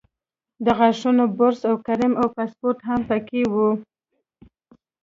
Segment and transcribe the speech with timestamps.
[0.65, 3.69] د غاښونو برس او کریم او پاسپورټ هم په کې وو.